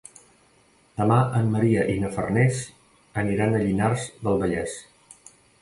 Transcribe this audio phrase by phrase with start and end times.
[1.01, 2.63] Demà en Maria i na Farners
[3.25, 4.79] aniran a Llinars del Vallès.